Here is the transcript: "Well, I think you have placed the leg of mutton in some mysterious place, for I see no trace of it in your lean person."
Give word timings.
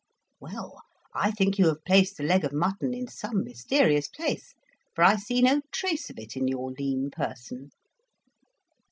"Well, 0.39 0.81
I 1.13 1.29
think 1.29 1.59
you 1.59 1.67
have 1.67 1.85
placed 1.85 2.17
the 2.17 2.23
leg 2.23 2.43
of 2.43 2.51
mutton 2.51 2.91
in 2.91 3.05
some 3.07 3.43
mysterious 3.43 4.07
place, 4.07 4.55
for 4.95 5.03
I 5.03 5.15
see 5.17 5.43
no 5.43 5.61
trace 5.71 6.09
of 6.09 6.17
it 6.17 6.35
in 6.35 6.47
your 6.47 6.71
lean 6.71 7.11
person." 7.11 7.69